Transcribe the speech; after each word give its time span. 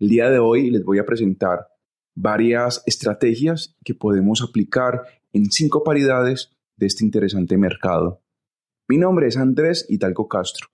El 0.00 0.10
día 0.10 0.30
de 0.30 0.38
hoy 0.38 0.70
les 0.70 0.84
voy 0.84 1.00
a 1.00 1.04
presentar 1.04 1.66
varias 2.14 2.84
estrategias 2.86 3.76
que 3.84 3.94
podemos 3.94 4.42
aplicar 4.42 5.02
en 5.32 5.50
cinco 5.50 5.82
paridades 5.82 6.56
de 6.76 6.86
este 6.86 7.04
interesante 7.04 7.58
mercado. 7.58 8.22
Mi 8.86 8.96
nombre 8.96 9.26
es 9.26 9.36
Andrés 9.36 9.86
Hidalgo 9.88 10.28
Castro. 10.28 10.68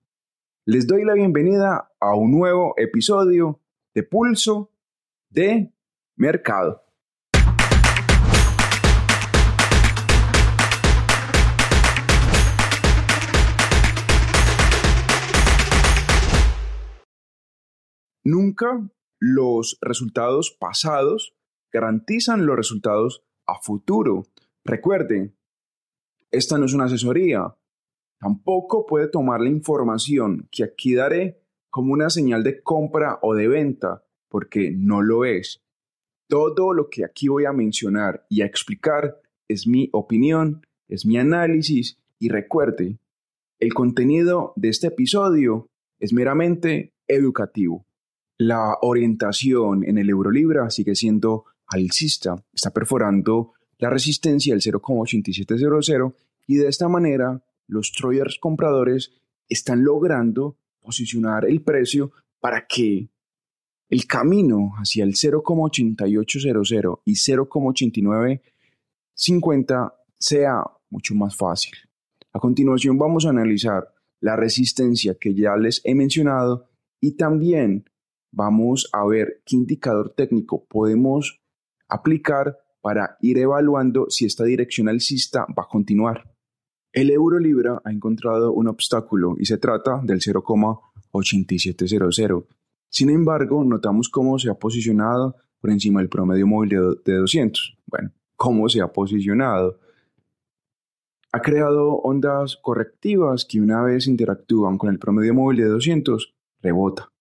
Les 0.66 0.86
doy 0.86 1.06
la 1.06 1.14
bienvenida 1.14 1.90
a 2.00 2.14
un 2.14 2.32
nuevo 2.32 2.74
episodio 2.76 3.60
de 3.94 4.02
Pulso 4.02 4.70
de 5.30 5.72
Mercado. 6.16 6.82
Nunca 18.22 18.90
los 19.26 19.78
resultados 19.80 20.50
pasados 20.50 21.34
garantizan 21.72 22.44
los 22.44 22.56
resultados 22.56 23.24
a 23.46 23.54
futuro. 23.58 24.24
Recuerden, 24.66 25.34
esta 26.30 26.58
no 26.58 26.66
es 26.66 26.74
una 26.74 26.84
asesoría. 26.84 27.56
Tampoco 28.20 28.84
puede 28.84 29.08
tomar 29.08 29.40
la 29.40 29.48
información 29.48 30.46
que 30.50 30.62
aquí 30.62 30.94
daré 30.94 31.40
como 31.70 31.94
una 31.94 32.10
señal 32.10 32.44
de 32.44 32.62
compra 32.62 33.18
o 33.22 33.34
de 33.34 33.48
venta, 33.48 34.04
porque 34.28 34.72
no 34.76 35.00
lo 35.00 35.24
es. 35.24 35.62
Todo 36.28 36.74
lo 36.74 36.90
que 36.90 37.06
aquí 37.06 37.28
voy 37.28 37.46
a 37.46 37.52
mencionar 37.54 38.26
y 38.28 38.42
a 38.42 38.46
explicar 38.46 39.22
es 39.48 39.66
mi 39.66 39.88
opinión, 39.92 40.66
es 40.86 41.06
mi 41.06 41.16
análisis 41.16 41.98
y 42.18 42.28
recuerde, 42.28 42.98
el 43.58 43.72
contenido 43.72 44.52
de 44.56 44.68
este 44.68 44.88
episodio 44.88 45.70
es 45.98 46.12
meramente 46.12 46.92
educativo. 47.08 47.86
La 48.38 48.78
orientación 48.82 49.84
en 49.84 49.98
el 49.98 50.10
Eurolibra 50.10 50.70
sigue 50.70 50.94
siendo 50.94 51.46
alcista, 51.66 52.44
está 52.52 52.72
perforando 52.72 53.54
la 53.78 53.90
resistencia 53.90 54.54
del 54.54 54.62
0,8700 54.62 56.14
y 56.46 56.56
de 56.56 56.68
esta 56.68 56.88
manera 56.88 57.42
los 57.66 57.90
traders 57.92 58.38
compradores 58.38 59.12
están 59.48 59.82
logrando 59.84 60.58
posicionar 60.80 61.46
el 61.46 61.62
precio 61.62 62.12
para 62.40 62.66
que 62.66 63.08
el 63.88 64.06
camino 64.06 64.72
hacia 64.76 65.04
el 65.04 65.14
0,8800 65.14 67.00
y 67.04 67.12
0,8950 67.12 69.94
sea 70.18 70.64
mucho 70.90 71.14
más 71.14 71.36
fácil. 71.36 71.74
A 72.32 72.40
continuación 72.40 72.98
vamos 72.98 73.26
a 73.26 73.30
analizar 73.30 73.94
la 74.20 74.34
resistencia 74.36 75.16
que 75.20 75.34
ya 75.34 75.56
les 75.56 75.80
he 75.84 75.94
mencionado 75.94 76.68
y 77.00 77.12
también 77.12 77.88
vamos 78.34 78.88
a 78.92 79.06
ver 79.06 79.42
qué 79.44 79.56
indicador 79.56 80.14
técnico 80.16 80.64
podemos 80.66 81.40
aplicar 81.88 82.58
para 82.80 83.16
ir 83.20 83.38
evaluando 83.38 84.06
si 84.10 84.26
esta 84.26 84.44
dirección 84.44 84.88
alcista 84.88 85.46
va 85.56 85.64
a 85.64 85.68
continuar. 85.68 86.30
El 86.92 87.10
euro 87.10 87.38
libra 87.38 87.80
ha 87.84 87.90
encontrado 87.90 88.52
un 88.52 88.68
obstáculo 88.68 89.34
y 89.38 89.46
se 89.46 89.56
trata 89.58 90.00
del 90.04 90.20
0,8700. 90.20 92.46
Sin 92.88 93.10
embargo, 93.10 93.64
notamos 93.64 94.08
cómo 94.08 94.38
se 94.38 94.50
ha 94.50 94.54
posicionado 94.54 95.34
por 95.60 95.70
encima 95.70 96.00
del 96.00 96.08
promedio 96.08 96.46
móvil 96.46 96.78
de 97.04 97.16
200. 97.16 97.78
Bueno, 97.86 98.12
¿cómo 98.36 98.68
se 98.68 98.80
ha 98.80 98.92
posicionado? 98.92 99.80
Ha 101.32 101.40
creado 101.40 101.96
ondas 101.96 102.56
correctivas 102.62 103.44
que 103.44 103.60
una 103.60 103.82
vez 103.82 104.06
interactúan 104.06 104.78
con 104.78 104.90
el 104.90 105.00
promedio 105.00 105.34
móvil 105.34 105.58
de 105.58 105.64
200, 105.64 106.32
rebota. 106.60 107.13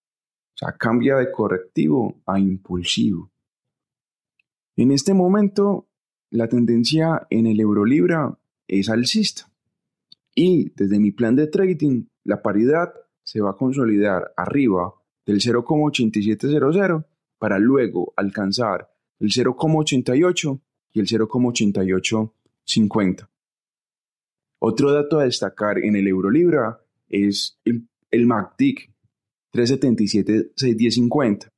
O 0.54 0.56
sea, 0.56 0.72
cambia 0.72 1.16
de 1.16 1.32
correctivo 1.32 2.22
a 2.26 2.38
impulsivo. 2.38 3.32
En 4.76 4.92
este 4.92 5.14
momento, 5.14 5.88
la 6.30 6.48
tendencia 6.48 7.26
en 7.30 7.46
el 7.46 7.60
Eurolibra 7.60 8.36
es 8.66 8.88
alcista. 8.88 9.48
Y 10.34 10.72
desde 10.74 10.98
mi 10.98 11.12
plan 11.12 11.36
de 11.36 11.46
trading, 11.46 12.06
la 12.24 12.42
paridad 12.42 12.92
se 13.22 13.40
va 13.40 13.50
a 13.50 13.56
consolidar 13.56 14.32
arriba 14.36 14.92
del 15.26 15.40
0,8700 15.40 17.06
para 17.38 17.58
luego 17.58 18.12
alcanzar 18.16 18.90
el 19.20 19.30
0,88 19.30 20.60
y 20.92 21.00
el 21.00 21.06
0,8850. 21.06 23.28
Otro 24.60 24.92
dato 24.92 25.18
a 25.18 25.24
destacar 25.24 25.78
en 25.78 25.96
el 25.96 26.06
Eurolibra 26.08 26.80
es 27.08 27.58
el, 27.64 27.88
el 28.10 28.26
MACD, 28.26 28.90
377-610-50. 29.54 31.50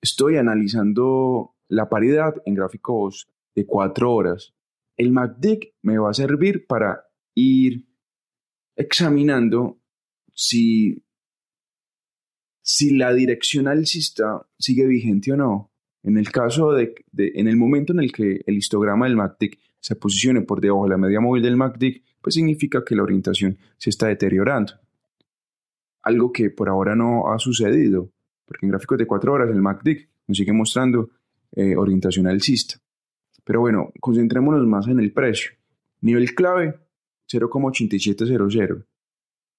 Estoy 0.00 0.36
analizando 0.36 1.54
la 1.68 1.88
paridad 1.88 2.34
en 2.46 2.54
gráficos 2.54 3.28
de 3.54 3.66
4 3.66 4.12
horas. 4.12 4.54
El 4.96 5.12
MACD 5.12 5.74
me 5.82 5.98
va 5.98 6.10
a 6.10 6.14
servir 6.14 6.66
para 6.66 7.04
ir 7.34 7.84
examinando 8.74 9.80
si, 10.32 11.04
si 12.62 12.96
la 12.96 13.12
dirección 13.12 13.68
alcista 13.68 14.46
sigue 14.58 14.86
vigente 14.86 15.32
o 15.32 15.36
no. 15.36 15.70
En 16.02 16.16
el 16.16 16.30
caso 16.30 16.72
de, 16.72 16.94
en 17.16 17.48
el 17.48 17.56
momento 17.56 17.92
en 17.92 18.00
el 18.00 18.12
que 18.12 18.40
el 18.46 18.56
histograma 18.56 19.06
del 19.06 19.16
MACD 19.16 19.58
se 19.80 19.96
posicione 19.96 20.40
por 20.42 20.60
debajo 20.60 20.84
de 20.84 20.90
la 20.90 20.96
media 20.96 21.20
móvil 21.20 21.42
del 21.42 21.56
MACD, 21.56 22.02
pues 22.22 22.34
significa 22.34 22.82
que 22.84 22.96
la 22.96 23.02
orientación 23.02 23.58
se 23.76 23.90
está 23.90 24.06
deteriorando 24.06 24.74
algo 26.08 26.32
que 26.32 26.50
por 26.50 26.68
ahora 26.68 26.96
no 26.96 27.30
ha 27.32 27.38
sucedido, 27.38 28.10
porque 28.46 28.64
en 28.64 28.70
gráficos 28.70 28.98
de 28.98 29.06
4 29.06 29.32
horas 29.32 29.50
el 29.50 29.60
MACD 29.60 30.08
nos 30.26 30.36
sigue 30.36 30.52
mostrando 30.52 31.10
eh, 31.52 31.76
orientación 31.76 32.26
alcista. 32.26 32.76
Pero 33.44 33.60
bueno, 33.60 33.92
concentrémonos 34.00 34.66
más 34.66 34.88
en 34.88 35.00
el 35.00 35.12
precio. 35.12 35.52
Nivel 36.00 36.34
clave 36.34 36.78
0,8700. 37.30 38.84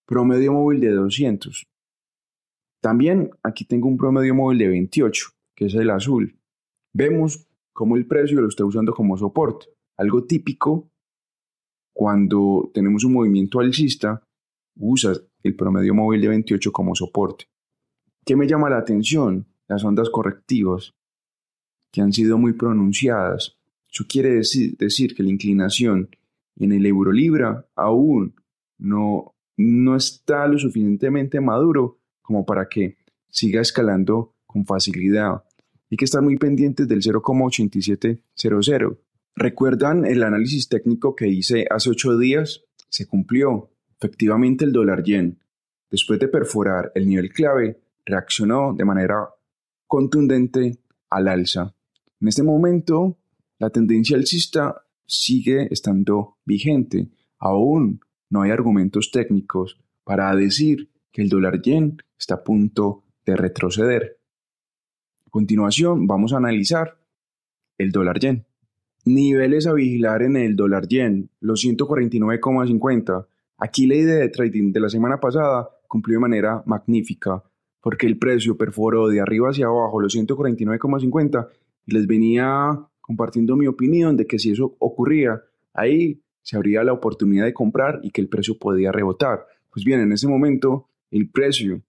Promedio 0.06 0.54
móvil 0.54 0.82
de 0.82 0.92
200. 0.92 1.68
También 2.82 3.30
aquí 3.44 3.66
tengo 3.66 3.88
un 3.88 3.98
promedio 3.98 4.34
móvil 4.34 4.58
de 4.58 4.68
28, 4.70 5.28
que 5.56 5.66
es 5.66 5.76
el 5.76 5.90
azul. 5.90 6.36
Vemos 6.94 7.48
cómo 7.74 7.96
el 7.96 8.08
precio 8.08 8.42
lo 8.42 8.48
está 8.48 8.66
usando 8.66 8.94
como 8.94 9.18
soporte. 9.18 9.68
Algo 9.98 10.24
típico 10.24 10.90
cuando 11.94 12.72
tenemos 12.74 13.04
un 13.04 13.14
movimiento 13.14 13.60
alcista, 13.60 14.24
usa 14.80 15.14
el 15.44 15.56
promedio 15.56 15.94
móvil 15.94 16.22
de 16.22 16.30
28 16.30 16.72
como 16.72 16.96
soporte. 16.96 17.46
¿Qué 18.26 18.36
me 18.36 18.48
llama 18.48 18.70
la 18.70 18.78
atención? 18.78 19.48
Las 19.68 19.84
ondas 19.84 20.10
correctivas, 20.10 20.96
que 21.92 22.02
han 22.02 22.12
sido 22.12 22.38
muy 22.38 22.54
pronunciadas. 22.54 23.58
Eso 23.92 24.06
quiere 24.08 24.32
decir, 24.32 25.16
que 25.16 25.24
la 25.24 25.30
inclinación 25.30 26.10
en 26.56 26.72
el 26.72 26.86
euro 26.86 27.12
libra 27.12 27.68
aún 27.76 28.36
no, 28.78 29.36
no 29.58 29.96
está 29.96 30.48
lo 30.48 30.58
suficientemente 30.58 31.42
maduro 31.42 32.00
como 32.22 32.46
para 32.46 32.68
que 32.70 32.98
siga 33.30 33.62
escalando 33.62 34.36
con 34.46 34.66
facilidad. 34.66 35.44
Hay 35.92 35.98
que 35.98 36.06
estar 36.06 36.22
muy 36.22 36.38
pendientes 36.38 36.88
del 36.88 37.02
0,8700. 37.02 38.98
¿Recuerdan 39.36 40.06
el 40.06 40.24
análisis 40.24 40.70
técnico 40.70 41.16
que 41.16 41.28
hice 41.28 41.66
hace 41.70 41.90
ocho 41.90 42.18
días? 42.18 42.62
Se 42.90 43.08
cumplió. 43.08 43.72
Efectivamente, 44.00 44.64
el 44.64 44.72
dólar 44.72 45.04
yen, 45.04 45.40
después 45.92 46.20
de 46.20 46.30
perforar 46.30 46.92
el 46.96 47.08
nivel 47.08 47.32
clave, 47.34 47.82
reaccionó 48.06 48.74
de 48.74 48.86
manera 48.86 49.28
contundente 49.88 50.80
al 51.10 51.28
alza. 51.28 51.74
En 52.22 52.28
este 52.28 52.44
momento, 52.44 53.18
la 53.58 53.70
tendencia 53.70 54.16
alcista 54.16 54.86
sigue 55.06 55.68
estando 55.72 56.38
vigente. 56.46 57.10
Aún 57.40 58.00
no 58.30 58.42
hay 58.42 58.52
argumentos 58.52 59.12
técnicos 59.12 59.78
para 60.04 60.34
decir 60.36 60.90
que 61.12 61.22
el 61.22 61.30
dólar 61.30 61.62
yen 61.62 62.02
está 62.18 62.36
a 62.36 62.44
punto 62.44 63.04
de 63.26 63.36
retroceder. 63.36 64.20
A 65.26 65.30
continuación, 65.30 66.08
vamos 66.08 66.32
a 66.32 66.38
analizar 66.38 67.00
el 67.78 67.92
dólar 67.92 68.20
yen. 68.20 68.46
Niveles 69.06 69.68
a 69.68 69.74
vigilar 69.74 70.22
en 70.22 70.38
el 70.38 70.56
dólar 70.56 70.88
yen, 70.88 71.30
los 71.40 71.66
149,50 71.66 73.28
Aquí 73.60 73.88
la 73.88 73.96
idea 73.96 74.16
de 74.16 74.30
trading 74.30 74.72
de 74.72 74.80
la 74.80 74.90
semana 74.90 75.20
pasada 75.20 75.70
cumplió 75.88 76.18
de 76.18 76.22
manera 76.22 76.64
magnífica, 76.66 77.44
porque 77.82 78.08
el 78.08 78.18
precio 78.18 78.58
perforó 78.58 79.08
de 79.08 79.20
arriba 79.20 79.50
hacia 79.50 79.68
abajo 79.68 80.00
los 80.00 80.16
149,50 80.16 81.48
y 81.86 81.94
les 81.94 82.08
venía 82.08 82.80
compartiendo 83.02 83.56
mi 83.56 83.68
opinión 83.68 84.16
de 84.16 84.28
que 84.28 84.40
si 84.40 84.52
eso 84.52 84.76
ocurría, 84.80 85.42
ahí 85.74 86.22
se 86.42 86.56
abría 86.56 86.84
la 86.84 86.94
oportunidad 86.94 87.46
de 87.46 87.54
comprar 87.54 88.00
y 88.04 88.12
que 88.12 88.22
el 88.22 88.30
precio 88.30 88.58
podía 88.58 88.92
rebotar. 88.92 89.46
Pues 89.72 89.84
bien, 89.84 90.00
en 90.00 90.12
ese 90.12 90.28
momento 90.28 90.90
el 91.12 91.30
precio 91.30 91.82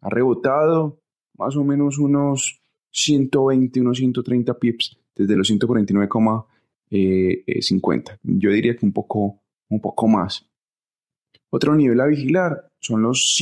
ha 0.00 0.08
rebotado 0.08 1.00
más 1.36 1.56
o 1.56 1.64
menos 1.64 1.98
unos 1.98 2.60
120, 2.92 3.80
unos 3.80 3.98
130 3.98 4.58
pips 4.58 4.98
desde 5.14 5.36
los 5.36 5.50
149,50. 5.50 6.46
Eh, 6.90 7.44
Yo 8.22 8.50
diría 8.50 8.76
que 8.76 8.86
un 8.86 8.92
poco, 8.92 9.40
un 9.68 9.80
poco 9.80 10.08
más. 10.08 10.49
Otro 11.50 11.74
nivel 11.74 12.00
a 12.00 12.06
vigilar 12.06 12.70
son 12.78 13.02
los 13.02 13.36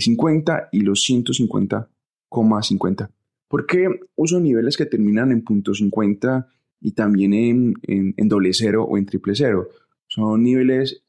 50 0.00 0.68
y 0.72 0.80
los 0.80 1.06
150,50. 1.08 3.10
¿Por 3.48 3.66
qué 3.66 3.88
uso 4.16 4.40
niveles 4.40 4.76
que 4.76 4.86
terminan 4.86 5.30
en 5.32 5.44
punto 5.44 5.72
.50 5.72 6.48
y 6.80 6.92
también 6.92 7.34
en, 7.34 7.74
en, 7.82 8.28
doble 8.28 8.52
cero 8.52 8.84
o 8.84 8.98
en 8.98 9.06
triple 9.06 9.34
cero? 9.34 9.68
Son 10.08 10.42
niveles 10.42 11.02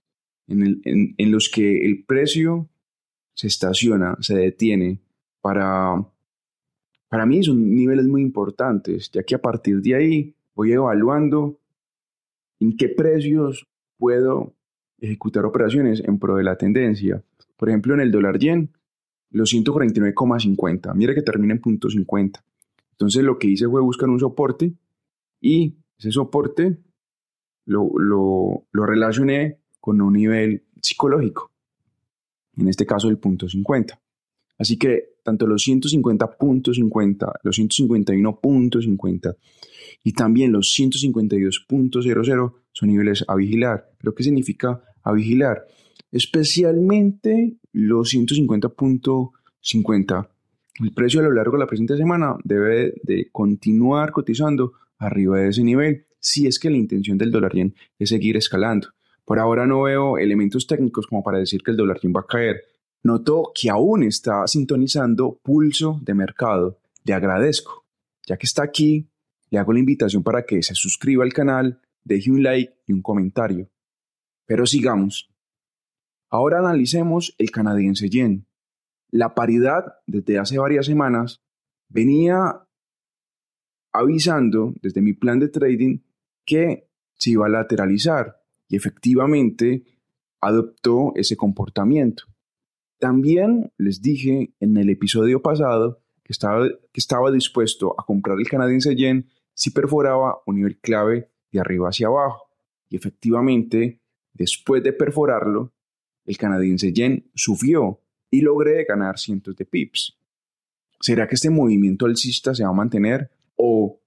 en, 0.48 0.81
en 0.84 1.31
los 1.31 1.50
que 1.50 1.86
el 1.86 2.06
precio 2.06 2.69
se 3.34 3.48
estaciona, 3.48 4.16
se 4.19 4.36
detiene 4.36 5.00
para, 5.42 6.06
para 7.08 7.25
mí 7.25 7.44
son 7.44 7.75
niveles 7.75 8.06
muy 8.08 8.22
importantes, 8.22 9.10
ya 9.12 9.24
que 9.24 9.36
a 9.36 9.42
partir 9.42 9.81
de 9.81 9.96
ahí 9.96 10.36
voy 10.56 10.74
evaluando 10.74 11.60
en 12.60 12.75
qué 12.75 12.90
precios 12.90 13.68
puedo 13.97 14.53
ejecutar 14.99 15.45
operaciones 15.45 16.01
en 16.05 16.19
pro 16.19 16.35
de 16.38 16.44
la 16.44 16.57
tendencia. 16.57 17.23
Por 17.55 17.69
ejemplo, 17.69 17.94
en 17.94 18.01
el 18.01 18.11
dólar 18.11 18.39
yen, 18.39 18.71
los 19.29 19.53
149,50. 19.53 20.94
Mira 20.95 21.13
que 21.13 21.21
termina 21.21 21.53
en 21.53 21.61
punto 21.61 21.89
50. 21.89 22.44
Entonces 22.91 23.23
lo 23.23 23.38
que 23.38 23.47
hice 23.47 23.67
fue 23.67 23.81
buscar 23.81 24.09
un 24.09 24.19
soporte 24.19 24.73
y 25.39 25.75
ese 25.97 26.11
soporte 26.11 26.77
lo, 27.65 27.89
lo, 27.97 28.65
lo 28.71 28.85
relacioné 28.85 29.59
con 29.79 30.01
un 30.01 30.13
nivel 30.13 30.65
psicológico. 30.81 31.51
En 32.55 32.67
este 32.67 32.85
caso 32.85 33.09
el 33.09 33.19
punto 33.19 33.47
50. 33.47 33.99
Así 34.57 34.77
que 34.77 35.17
tanto 35.23 35.45
los 35.45 35.67
150.50, 35.67 37.33
los 37.44 37.59
151.50 37.59 39.35
y 40.03 40.13
también 40.13 40.51
los 40.51 40.73
152.00 40.77 42.53
son 42.77 42.89
niveles 42.89 43.25
a 43.27 43.35
vigilar. 43.35 43.89
¿Pero 43.97 44.13
qué 44.13 44.21
significa 44.21 44.83
a 45.01 45.12
vigilar? 45.12 45.65
Especialmente 46.12 47.57
los 47.74 48.13
150.50. 48.13 50.29
El 50.79 50.94
precio 50.94 51.21
a 51.21 51.24
lo 51.24 51.31
largo 51.31 51.53
de 51.53 51.59
la 51.59 51.65
presente 51.65 51.97
semana 51.97 52.35
debe 52.44 52.94
de 53.01 53.29
continuar 53.31 54.12
cotizando 54.12 54.74
arriba 55.00 55.39
de 55.39 55.50
ese 55.50 55.63
nivel 55.63 56.06
si 56.19 56.45
es 56.45 56.59
que 56.59 56.69
la 56.69 56.77
intención 56.77 57.18
del 57.18 57.31
dólar 57.31 57.56
yen 57.56 57.74
es 57.97 58.09
seguir 58.09 58.38
escalando. 58.38 58.89
Por 59.25 59.39
ahora 59.39 59.65
no 59.65 59.81
veo 59.81 60.19
elementos 60.19 60.68
técnicos 60.68 61.07
como 61.07 61.23
para 61.23 61.39
decir 61.39 61.63
que 61.63 61.71
el 61.71 61.77
dólar 61.77 62.00
yen 62.00 62.13
va 62.15 62.19
a 62.19 62.27
caer, 62.27 62.62
Noto 63.01 63.51
que 63.56 63.71
aún 63.71 64.03
está 64.03 64.45
sintonizando 64.45 65.39
pulso 65.41 66.00
de 66.03 66.13
mercado. 66.13 66.77
Le 67.06 67.13
agradezco. 67.13 67.88
Ya 68.27 68.38
que 68.38 68.45
está 68.45 68.62
aquí, 68.62 69.09
le 69.50 69.57
hago 69.57 69.73
la 69.73 69.80
invitación 69.80 70.21
para 70.21 70.45
que 70.45 70.62
se 70.62 70.75
suscriba 70.75 71.23
al 71.23 71.33
canal, 71.33 71.81
deje 72.07 72.31
un 72.31 72.44
like 72.44 72.74
y 72.88 72.94
un 72.94 73.01
comentario. 73.01 73.69
Pero 74.45 74.65
sigamos. 74.65 75.30
Ahora 76.30 76.59
analicemos 76.59 77.36
el 77.38 77.51
canadiense 77.51 78.09
yen. 78.09 78.48
La 79.09 79.36
paridad 79.36 79.95
desde 80.06 80.39
hace 80.39 80.57
varias 80.57 80.86
semanas 80.86 81.42
venía 81.89 82.68
avisando 83.94 84.74
desde 84.81 85.01
mi 85.01 85.13
plan 85.13 85.39
de 85.39 85.50
trading 85.50 86.00
que 86.45 86.89
se 87.13 87.31
iba 87.31 87.45
a 87.45 87.50
lateralizar 87.50 88.42
y 88.68 88.75
efectivamente 88.75 89.83
adoptó 90.42 91.13
ese 91.15 91.36
comportamiento. 91.36 92.24
También 93.00 93.71
les 93.77 94.01
dije 94.01 94.54
en 94.59 94.77
el 94.77 94.89
episodio 94.89 95.42
pasado 95.42 96.01
que 96.24 96.33
estaba, 96.33 96.68
que 96.68 97.00
estaba 97.00 97.31
dispuesto 97.31 97.95
a 97.98 98.06
comprar 98.06 98.38
el 98.39 98.50
canadiense 98.50 98.95
yen 98.95 99.30
si 99.54 99.71
perforaba 99.71 100.39
un 100.45 100.56
nivel 100.56 100.77
clave 100.77 101.31
de 101.51 101.59
arriba 101.59 101.89
hacia 101.89 102.07
abajo. 102.07 102.49
Y 102.89 102.95
efectivamente, 102.95 104.01
después 104.33 104.83
de 104.83 104.94
perforarlo, 104.94 105.73
el 106.25 106.38
canadiense 106.38 106.91
yen 106.94 107.29
subió 107.35 108.01
y 108.29 108.41
logré 108.41 108.83
ganar 108.83 109.17
cientos 109.17 109.55
de 109.55 109.65
pips. 109.65 110.17
¿Será 110.99 111.27
que 111.27 111.35
este 111.35 111.49
movimiento 111.49 112.05
alcista 112.05 112.53
se 112.53 112.63
va 112.63 112.69
a 112.69 112.73
mantener 112.73 113.29
o 113.55 114.01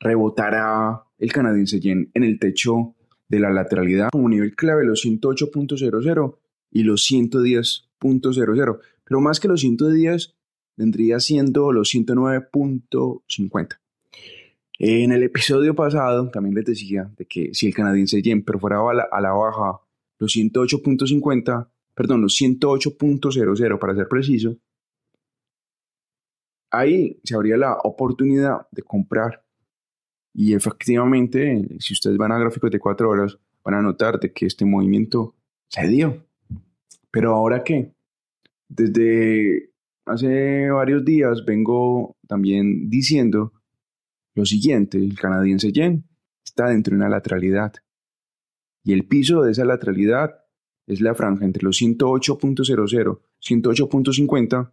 rebotará 0.00 1.04
el 1.18 1.32
canadiense 1.32 1.80
yen 1.80 2.10
en 2.14 2.24
el 2.24 2.38
techo 2.38 2.94
de 3.28 3.40
la 3.40 3.50
lateralidad 3.50 4.10
como 4.10 4.28
nivel 4.28 4.54
clave 4.54 4.84
los 4.84 5.04
108.00 5.04 6.38
y 6.70 6.82
los 6.82 7.02
110 7.04 7.88
.00, 8.00 8.80
pero 9.04 9.20
más 9.20 9.40
que 9.40 9.48
los 9.48 9.60
110 9.60 10.34
vendría 10.76 11.20
siendo 11.20 11.72
los 11.72 11.92
109.50. 11.92 13.78
En 14.78 15.10
el 15.10 15.24
episodio 15.24 15.74
pasado 15.74 16.30
también 16.30 16.54
les 16.54 16.64
decía 16.64 17.10
de 17.16 17.26
que 17.26 17.52
si 17.52 17.66
el 17.66 17.74
canadiense 17.74 18.22
yen 18.22 18.44
perforaba 18.44 18.92
a 18.92 18.94
la, 18.94 19.08
a 19.10 19.20
la 19.20 19.32
baja 19.32 19.80
los 20.20 20.36
108.50, 20.36 21.68
perdón, 21.94 22.22
los 22.22 22.40
108.00 22.40 23.78
para 23.78 23.94
ser 23.96 24.06
preciso, 24.06 24.56
ahí 26.70 27.20
se 27.24 27.34
habría 27.34 27.56
la 27.56 27.78
oportunidad 27.82 28.68
de 28.70 28.82
comprar. 28.82 29.44
Y 30.32 30.54
efectivamente, 30.54 31.66
si 31.80 31.94
ustedes 31.94 32.16
van 32.16 32.30
a 32.30 32.38
gráficos 32.38 32.70
de 32.70 32.78
4 32.78 33.08
horas, 33.08 33.36
van 33.64 33.74
a 33.74 33.82
notar 33.82 34.20
de 34.20 34.32
que 34.32 34.46
este 34.46 34.64
movimiento 34.64 35.34
se 35.68 35.88
dio. 35.88 36.24
Pero 37.10 37.34
ahora 37.34 37.64
qué? 37.64 37.92
Desde 38.68 39.72
hace 40.04 40.70
varios 40.70 41.04
días 41.04 41.44
vengo 41.44 42.16
también 42.28 42.88
diciendo 42.88 43.52
lo 44.38 44.46
siguiente, 44.46 44.98
el 44.98 45.18
canadiense 45.18 45.72
yen 45.72 46.04
está 46.44 46.68
dentro 46.68 46.92
de 46.92 46.98
una 46.98 47.08
lateralidad 47.08 47.72
y 48.84 48.92
el 48.92 49.04
piso 49.06 49.42
de 49.42 49.50
esa 49.50 49.64
lateralidad 49.64 50.44
es 50.86 51.00
la 51.00 51.16
franja 51.16 51.44
entre 51.44 51.64
los 51.64 51.82
108.00, 51.82 53.18
108.50 53.42 54.70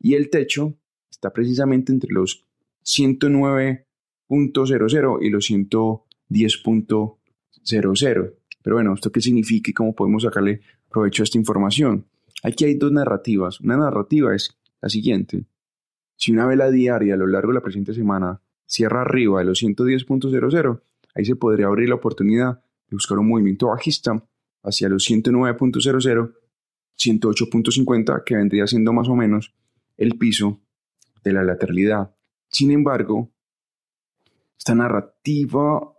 y 0.00 0.14
el 0.14 0.30
techo 0.30 0.78
está 1.10 1.30
precisamente 1.30 1.92
entre 1.92 2.10
los 2.10 2.46
109.00 2.84 5.18
y 5.20 5.28
los 5.28 5.50
110.00. 5.50 8.34
Pero 8.62 8.76
bueno, 8.76 8.94
¿esto 8.94 9.12
qué 9.12 9.20
significa 9.20 9.70
y 9.70 9.74
cómo 9.74 9.94
podemos 9.94 10.22
sacarle 10.22 10.62
provecho 10.88 11.22
a 11.22 11.24
esta 11.24 11.36
información? 11.36 12.06
Aquí 12.42 12.64
hay 12.64 12.76
dos 12.76 12.92
narrativas. 12.92 13.60
Una 13.60 13.76
narrativa 13.76 14.34
es 14.34 14.56
la 14.80 14.88
siguiente. 14.88 15.44
Si 16.16 16.32
una 16.32 16.46
vela 16.46 16.70
diaria 16.70 17.12
a 17.14 17.18
lo 17.18 17.26
largo 17.26 17.52
de 17.52 17.56
la 17.56 17.62
presente 17.62 17.92
semana 17.92 18.40
cierra 18.72 19.02
arriba 19.02 19.40
de 19.40 19.44
los 19.44 19.62
110.00, 19.62 20.80
ahí 21.14 21.24
se 21.24 21.36
podría 21.36 21.66
abrir 21.66 21.90
la 21.90 21.96
oportunidad 21.96 22.54
de 22.88 22.96
buscar 22.96 23.18
un 23.18 23.28
movimiento 23.28 23.68
bajista 23.68 24.24
hacia 24.62 24.88
los 24.88 25.08
109.00, 25.10 26.34
108.50, 26.98 28.24
que 28.24 28.36
vendría 28.36 28.66
siendo 28.66 28.92
más 28.92 29.08
o 29.08 29.14
menos 29.14 29.54
el 29.96 30.16
piso 30.16 30.60
de 31.22 31.32
la 31.32 31.44
lateralidad. 31.44 32.14
Sin 32.48 32.70
embargo, 32.70 33.30
esta 34.56 34.74
narrativa 34.74 35.92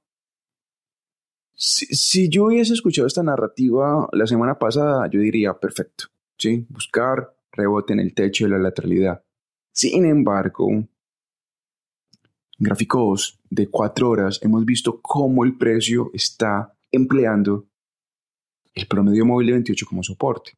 si, 1.55 2.29
yo 2.29 2.45
hubiese 2.45 2.73
escuchado 2.73 3.07
esta 3.07 3.23
narrativa 3.23 4.09
la 4.11 4.25
semana 4.25 4.57
pasada, 4.57 5.07
yo 5.09 5.19
diría, 5.19 5.53
perfecto, 5.53 6.05
¿sí? 6.37 6.65
Buscar 6.69 7.35
rebote 7.51 7.93
en 7.93 7.99
el 7.99 8.13
techo 8.13 8.45
de 8.45 8.51
la 8.51 8.57
lateralidad. 8.57 9.23
Sin 9.71 10.05
embargo, 10.05 10.67
gráficos 12.63 13.39
de 13.49 13.67
cuatro 13.67 14.09
horas 14.09 14.39
hemos 14.41 14.65
visto 14.65 15.01
cómo 15.01 15.43
el 15.43 15.57
precio 15.57 16.09
está 16.13 16.73
empleando 16.91 17.67
el 18.73 18.87
promedio 18.87 19.25
móvil 19.25 19.47
de 19.47 19.53
28 19.53 19.85
como 19.85 20.01
soporte. 20.01 20.53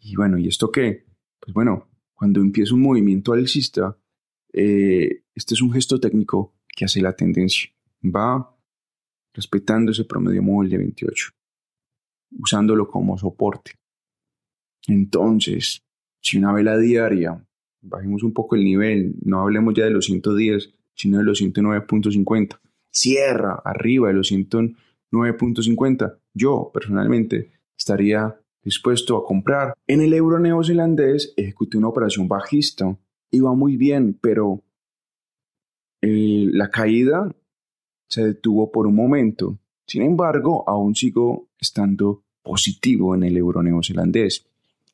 Y 0.00 0.16
bueno, 0.16 0.36
¿y 0.36 0.48
esto 0.48 0.70
qué? 0.70 1.06
Pues 1.40 1.54
bueno, 1.54 1.88
cuando 2.12 2.40
empieza 2.40 2.74
un 2.74 2.82
movimiento 2.82 3.32
alcista, 3.32 3.96
eh, 4.52 5.22
este 5.34 5.54
es 5.54 5.62
un 5.62 5.72
gesto 5.72 5.98
técnico 5.98 6.54
que 6.68 6.84
hace 6.84 7.00
la 7.00 7.14
tendencia. 7.14 7.70
Va 8.04 8.54
respetando 9.32 9.92
ese 9.92 10.04
promedio 10.04 10.42
móvil 10.42 10.70
de 10.70 10.78
28, 10.78 11.30
usándolo 12.38 12.88
como 12.88 13.16
soporte. 13.16 13.72
Entonces, 14.88 15.82
si 16.20 16.36
una 16.36 16.52
vela 16.52 16.76
diaria, 16.76 17.46
bajemos 17.80 18.22
un 18.24 18.32
poco 18.32 18.56
el 18.56 18.64
nivel, 18.64 19.14
no 19.22 19.40
hablemos 19.40 19.72
ya 19.74 19.84
de 19.84 19.90
los 19.90 20.06
110, 20.06 20.74
sino 21.02 21.18
de 21.18 21.24
los 21.24 21.42
109.50, 21.42 22.60
cierra 22.88 23.60
arriba 23.64 24.06
de 24.06 24.14
los 24.14 24.30
109.50, 24.30 26.18
yo 26.32 26.70
personalmente 26.72 27.50
estaría 27.76 28.38
dispuesto 28.62 29.16
a 29.16 29.26
comprar. 29.26 29.74
En 29.88 30.00
el 30.00 30.14
euro 30.14 30.38
neozelandés 30.38 31.34
ejecuté 31.36 31.76
una 31.76 31.88
operación 31.88 32.28
bajista, 32.28 32.96
iba 33.32 33.52
muy 33.52 33.76
bien, 33.76 34.16
pero 34.20 34.62
eh, 36.02 36.46
la 36.52 36.70
caída 36.70 37.34
se 38.08 38.24
detuvo 38.24 38.70
por 38.70 38.86
un 38.86 38.94
momento. 38.94 39.58
Sin 39.84 40.02
embargo, 40.02 40.62
aún 40.68 40.94
sigo 40.94 41.48
estando 41.58 42.22
positivo 42.44 43.16
en 43.16 43.24
el 43.24 43.36
euro 43.36 43.60
neozelandés. 43.60 44.46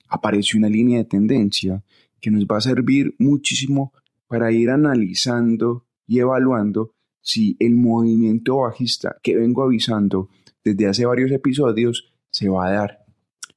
Apareció 0.08 0.58
una 0.58 0.70
línea 0.70 0.96
de 1.00 1.04
tendencia 1.04 1.84
que 2.18 2.30
nos 2.30 2.46
va 2.46 2.56
a 2.56 2.62
servir 2.62 3.14
muchísimo 3.18 3.92
para 4.26 4.50
ir 4.52 4.70
analizando 4.70 5.84
y 6.08 6.18
evaluando 6.18 6.90
si 7.20 7.56
el 7.60 7.76
movimiento 7.76 8.56
bajista 8.56 9.16
que 9.22 9.36
vengo 9.36 9.62
avisando 9.62 10.28
desde 10.64 10.86
hace 10.86 11.06
varios 11.06 11.30
episodios 11.30 12.12
se 12.30 12.48
va 12.48 12.66
a 12.66 12.72
dar. 12.72 13.04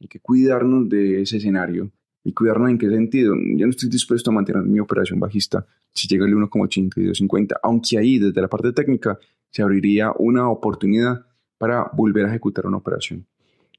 hay 0.00 0.08
que 0.08 0.20
cuidarnos 0.20 0.88
de 0.88 1.22
ese 1.22 1.38
escenario. 1.38 1.90
¿Y 2.24 2.32
cuidarnos 2.32 2.70
en 2.70 2.78
qué 2.78 2.90
sentido? 2.90 3.34
Yo 3.56 3.66
no 3.66 3.70
estoy 3.70 3.88
dispuesto 3.88 4.30
a 4.30 4.34
mantener 4.34 4.62
mi 4.64 4.80
operación 4.80 5.18
bajista 5.18 5.64
si 5.94 6.06
llega 6.08 6.26
el 6.26 6.34
1,8250, 6.34 7.54
aunque 7.62 7.96
ahí 7.96 8.18
desde 8.18 8.40
la 8.40 8.48
parte 8.48 8.72
técnica 8.72 9.18
se 9.50 9.62
abriría 9.62 10.12
una 10.18 10.50
oportunidad 10.50 11.24
para 11.56 11.90
volver 11.94 12.26
a 12.26 12.28
ejecutar 12.28 12.66
una 12.66 12.76
operación 12.76 13.26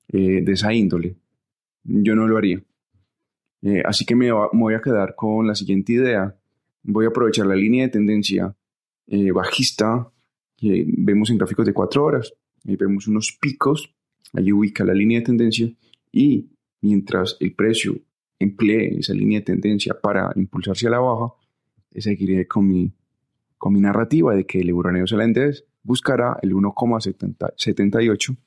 eh, 0.07 0.41
de 0.41 0.51
esa 0.51 0.73
índole. 0.73 1.15
Yo 1.83 2.15
no 2.15 2.27
lo 2.27 2.37
haría. 2.37 2.61
Eh, 3.61 3.83
así 3.85 4.05
que 4.05 4.15
me, 4.15 4.31
voy 4.31 4.73
a 4.73 4.81
quedar 4.81 5.15
con 5.15 5.47
la 5.47 5.55
siguiente 5.55 5.93
idea. 5.93 6.35
Voy 6.83 7.05
a 7.05 7.09
aprovechar 7.09 7.45
la 7.45 7.55
línea 7.55 7.85
de 7.85 7.91
tendencia 7.91 8.55
eh, 9.07 9.31
bajista 9.31 10.09
que 10.55 10.85
vemos 10.87 11.29
en 11.29 11.37
gráficos 11.37 11.65
de 11.65 11.73
4 11.73 12.03
horas. 12.03 12.33
Ahí 12.65 12.75
vemos 12.75 13.07
unos 13.07 13.37
picos, 13.39 13.95
allí 14.33 14.51
ubica 14.51 14.83
la 14.83 14.93
línea 14.93 15.19
de 15.19 15.25
tendencia 15.25 15.71
y 16.11 16.49
mientras 16.81 17.37
el 17.39 17.53
precio 17.53 17.99
emplee 18.37 18.99
esa 18.99 19.13
línea 19.13 19.39
de 19.39 19.45
tendencia 19.45 19.93
para 19.93 20.31
impulsarse 20.35 20.87
a 20.87 20.91
la 20.91 20.99
baja, 20.99 21.33
seguiré 21.95 22.47
con 22.47 22.67
mi, 22.67 22.91
narrativa 23.71 24.33
de 24.35 24.45
que 24.45 24.61
el 24.61 24.69
euro 24.69 24.91
neozelandés 24.91 25.65
buscará 25.83 26.37
el 26.41 26.53
1,7800. 26.53 28.37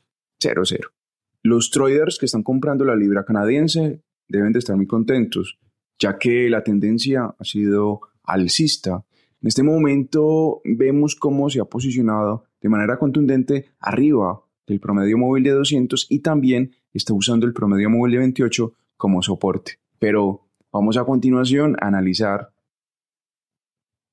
Los 1.43 1.71
traders 1.71 2.19
que 2.19 2.27
están 2.27 2.43
comprando 2.43 2.85
la 2.85 2.97
libra 2.97 3.25
canadiense 3.25 4.01
deben 4.33 4.53
de 4.53 4.59
estar 4.59 4.77
muy 4.77 4.87
contentos, 4.87 5.59
ya 5.99 6.19
que 6.19 6.49
la 6.49 6.65
tendencia 6.65 7.35
ha 7.39 7.45
sido 7.45 8.01
alcista. 8.25 9.05
En 9.41 9.49
este 9.49 9.63
momento 9.63 10.63
vemos 10.65 11.15
cómo 11.15 11.51
se 11.51 11.61
ha 11.61 11.65
posicionado 11.65 12.45
de 12.61 12.69
manera 12.69 12.99
contundente 12.99 13.67
arriba 13.79 14.41
del 14.67 14.81
promedio 14.81 15.19
móvil 15.19 15.45
de 15.45 15.51
200 15.51 16.07
y 16.09 16.21
también 16.21 16.73
está 16.93 17.13
usando 17.13 17.47
el 17.47 17.53
promedio 17.53 17.91
móvil 17.91 18.13
de 18.13 18.19
28 18.19 18.73
como 18.97 19.23
soporte. 19.23 19.79
Pero 19.99 20.49
vamos 20.73 20.97
a 20.97 21.05
continuación 21.05 21.77
a 21.81 21.89
analizar 21.89 22.53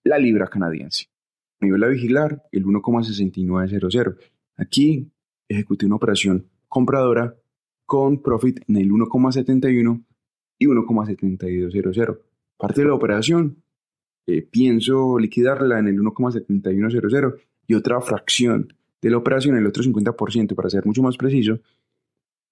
la 0.03 0.17
libra 0.17 0.47
canadiense. 0.47 1.05
Nivel 1.61 1.83
a 1.83 1.87
vigilar, 1.87 2.43
el 2.51 2.65
1,6900. 2.65 4.17
Aquí 4.57 5.11
ejecuté 5.47 5.85
una 5.85 5.95
operación 5.95 6.47
compradora 6.67 7.35
con 7.85 8.21
profit 8.21 8.59
en 8.67 8.77
el 8.77 8.89
1,71 8.91 10.03
y 10.59 10.67
1,7200. 10.67 12.19
Parte 12.57 12.81
de 12.81 12.87
la 12.87 12.93
operación, 12.93 13.63
eh, 14.27 14.43
pienso 14.43 15.17
liquidarla 15.17 15.79
en 15.79 15.87
el 15.87 15.97
1,7100 15.97 17.39
y 17.65 17.73
otra 17.73 17.99
fracción 18.01 18.71
de 19.01 19.09
la 19.09 19.17
operación, 19.17 19.57
el 19.57 19.65
otro 19.65 19.81
50%, 19.81 20.55
para 20.55 20.69
ser 20.69 20.85
mucho 20.85 21.01
más 21.01 21.17
preciso, 21.17 21.59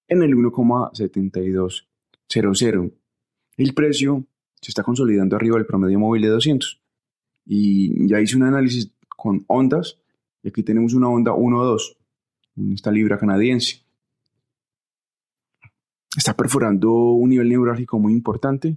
en 0.08 0.22
el 0.22 0.34
1,7200. 0.34 2.92
El 3.58 3.74
precio 3.74 4.24
se 4.60 4.70
está 4.70 4.82
consolidando 4.82 5.36
arriba 5.36 5.56
del 5.56 5.66
promedio 5.66 5.98
móvil 5.98 6.22
de 6.22 6.28
200. 6.28 6.80
Y 7.46 8.08
ya 8.08 8.20
hice 8.20 8.36
un 8.36 8.44
análisis 8.44 8.92
con 9.08 9.44
ondas, 9.46 9.98
y 10.42 10.48
aquí 10.48 10.62
tenemos 10.62 10.94
una 10.94 11.08
onda 11.08 11.32
1-2, 11.32 11.96
en 12.56 12.72
esta 12.72 12.90
libra 12.90 13.18
canadiense 13.18 13.82
está 16.18 16.36
perforando 16.36 16.92
un 16.92 17.30
nivel 17.30 17.48
neurálgico 17.48 17.98
muy 17.98 18.12
importante. 18.12 18.76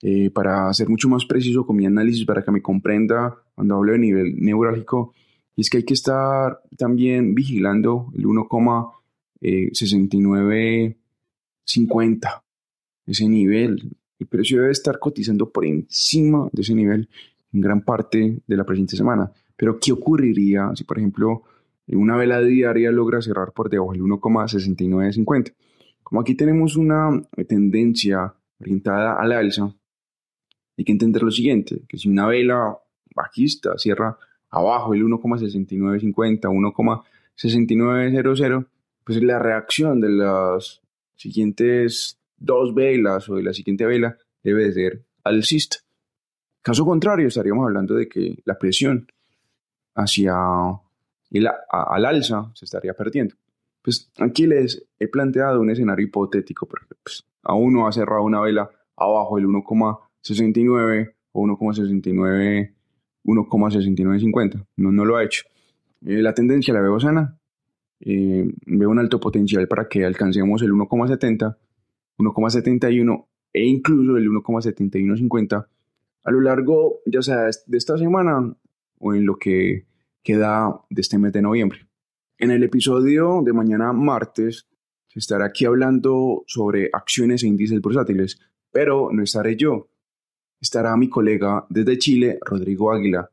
Eh, 0.00 0.30
para 0.30 0.72
ser 0.74 0.88
mucho 0.88 1.08
más 1.08 1.24
preciso 1.24 1.66
con 1.66 1.74
mi 1.74 1.84
análisis, 1.84 2.24
para 2.24 2.44
que 2.44 2.52
me 2.52 2.62
comprenda 2.62 3.36
cuando 3.54 3.74
hablo 3.74 3.92
de 3.92 3.98
nivel 3.98 4.36
neurálgico, 4.36 5.12
es 5.56 5.68
que 5.68 5.78
hay 5.78 5.84
que 5.84 5.94
estar 5.94 6.60
también 6.76 7.34
vigilando 7.34 8.12
el 8.14 8.26
1,6950, 8.26 9.36
eh, 9.40 10.96
ese 13.06 13.28
nivel. 13.28 13.96
El 14.20 14.26
precio 14.28 14.60
debe 14.60 14.70
estar 14.70 15.00
cotizando 15.00 15.50
por 15.50 15.64
encima 15.64 16.48
de 16.52 16.62
ese 16.62 16.74
nivel 16.74 17.08
en 17.52 17.60
gran 17.60 17.80
parte 17.82 18.40
de 18.46 18.56
la 18.56 18.64
presente 18.64 18.96
semana. 18.96 19.32
Pero, 19.56 19.80
¿qué 19.80 19.90
ocurriría 19.90 20.70
si, 20.76 20.84
por 20.84 20.98
ejemplo, 20.98 21.42
una 21.88 22.16
vela 22.16 22.40
diaria 22.40 22.92
logra 22.92 23.20
cerrar 23.20 23.52
por 23.52 23.68
debajo 23.68 23.92
del 23.92 24.02
1,6950? 24.02 25.54
Como 26.08 26.22
aquí 26.22 26.34
tenemos 26.34 26.74
una 26.76 27.22
tendencia 27.46 28.32
orientada 28.58 29.20
al 29.20 29.30
alza, 29.30 29.74
hay 30.78 30.84
que 30.84 30.92
entender 30.92 31.22
lo 31.22 31.30
siguiente, 31.30 31.82
que 31.86 31.98
si 31.98 32.08
una 32.08 32.26
vela 32.26 32.78
bajista 33.14 33.76
cierra 33.76 34.16
abajo 34.48 34.94
el 34.94 35.02
1,6950, 35.04 36.48
1,6900, 37.36 38.66
pues 39.04 39.22
la 39.22 39.38
reacción 39.38 40.00
de 40.00 40.08
las 40.08 40.80
siguientes 41.14 42.18
dos 42.38 42.74
velas 42.74 43.28
o 43.28 43.34
de 43.34 43.42
la 43.42 43.52
siguiente 43.52 43.84
vela 43.84 44.16
debe 44.42 44.72
ser 44.72 45.04
alcista. 45.24 45.76
Caso 46.62 46.86
contrario, 46.86 47.28
estaríamos 47.28 47.66
hablando 47.66 47.94
de 47.94 48.08
que 48.08 48.38
la 48.46 48.58
presión 48.58 49.12
hacia 49.94 50.34
el, 51.32 51.48
al 51.68 52.06
alza 52.06 52.50
se 52.54 52.64
estaría 52.64 52.94
perdiendo. 52.94 53.34
Pues 53.82 54.10
aquí 54.18 54.46
les 54.46 54.86
he 54.98 55.08
planteado 55.08 55.60
un 55.60 55.70
escenario 55.70 56.06
hipotético, 56.06 56.66
porque 56.66 56.94
pues, 57.02 57.24
aún 57.42 57.72
no 57.74 57.86
ha 57.86 57.92
cerrado 57.92 58.22
una 58.22 58.40
vela 58.40 58.70
abajo 58.96 59.36
del 59.36 59.46
1,69 59.46 61.14
o 61.32 61.46
1,69, 61.46 62.74
1,6950. 63.24 64.66
No, 64.76 64.92
no 64.92 65.04
lo 65.04 65.16
ha 65.16 65.24
hecho. 65.24 65.44
Eh, 66.04 66.22
la 66.22 66.34
tendencia 66.34 66.74
la 66.74 66.80
veo 66.80 66.98
sana. 67.00 67.38
Eh, 68.00 68.48
veo 68.66 68.90
un 68.90 68.98
alto 68.98 69.18
potencial 69.18 69.66
para 69.66 69.88
que 69.88 70.04
alcancemos 70.04 70.62
el 70.62 70.72
1,70, 70.72 71.56
1,71 72.18 73.26
e 73.52 73.66
incluso 73.66 74.16
el 74.16 74.28
1,7150 74.28 75.66
a 76.28 76.30
lo 76.30 76.42
largo, 76.42 77.00
ya 77.06 77.22
sea 77.22 77.48
de 77.66 77.78
esta 77.78 77.96
semana 77.96 78.54
o 78.98 79.14
en 79.14 79.24
lo 79.24 79.38
que 79.38 79.86
queda 80.22 80.78
de 80.90 81.00
este 81.00 81.16
mes 81.16 81.32
de 81.32 81.40
noviembre. 81.40 81.87
En 82.40 82.52
el 82.52 82.62
episodio 82.62 83.42
de 83.44 83.52
mañana 83.52 83.92
martes 83.92 84.68
se 85.08 85.18
estará 85.18 85.46
aquí 85.46 85.64
hablando 85.64 86.44
sobre 86.46 86.88
acciones 86.92 87.42
e 87.42 87.48
índices 87.48 87.80
bursátiles, 87.80 88.38
pero 88.70 89.08
no 89.12 89.24
estaré 89.24 89.56
yo. 89.56 89.90
Estará 90.60 90.96
mi 90.96 91.08
colega 91.08 91.66
desde 91.68 91.98
Chile, 91.98 92.38
Rodrigo 92.40 92.92
Águila. 92.92 93.28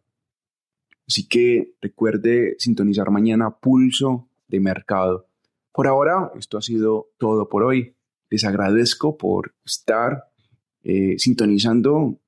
Así 1.08 1.28
que 1.28 1.76
recuerde 1.82 2.56
sintonizar 2.58 3.12
mañana 3.12 3.52
Pulso 3.52 4.28
de 4.48 4.60
Mercado. 4.60 5.28
Por 5.72 5.86
ahora, 5.86 6.32
esto 6.36 6.58
ha 6.58 6.64
sido 6.64 7.12
todo 7.20 7.48
por 7.48 7.62
hoy. 7.62 7.96
les 8.32 8.44
agradezco 8.44 9.18
por 9.18 9.54
estar 9.64 10.32
eh, 10.82 11.20
sintonizando 11.20 12.20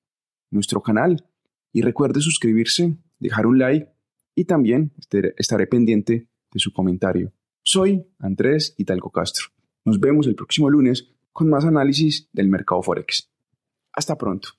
nuestro 0.51 0.83
canal 0.83 1.25
y 1.73 1.81
recuerde 1.81 2.21
suscribirse, 2.21 2.95
dejar 3.19 3.47
un 3.47 3.57
like 3.57 3.89
y 4.35 4.45
también 4.45 4.93
estaré 5.37 5.65
pendiente 5.65 6.27
de 6.51 6.59
su 6.59 6.71
comentario. 6.71 7.33
Soy 7.63 8.05
Andrés 8.19 8.73
Hidalgo 8.77 9.11
Castro. 9.11 9.47
Nos 9.85 9.99
vemos 9.99 10.27
el 10.27 10.35
próximo 10.35 10.69
lunes 10.69 11.09
con 11.31 11.49
más 11.49 11.65
análisis 11.65 12.29
del 12.33 12.47
mercado 12.47 12.81
Forex. 12.81 13.29
Hasta 13.93 14.17
pronto. 14.17 14.49